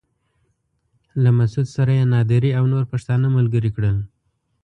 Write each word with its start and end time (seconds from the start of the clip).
له 1.23 1.29
مسعود 1.39 1.67
سره 1.75 1.91
يې 1.99 2.05
نادري 2.13 2.51
او 2.57 2.63
نور 2.73 2.83
پښتانه 2.91 3.27
ملګري 3.37 3.71
کړل. 3.75 3.97